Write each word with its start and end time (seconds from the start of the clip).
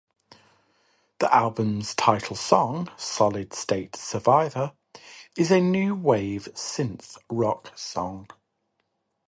The 1.19 1.31
album's 1.31 1.93
title 1.93 2.35
song 2.35 2.89
"Solid 2.97 3.53
State 3.53 3.95
Survivor" 3.95 4.73
is 5.37 5.51
a 5.51 5.61
new 5.61 5.93
wave 5.93 6.47
synth 6.55 7.19
rock 7.29 7.71
song. 7.77 8.27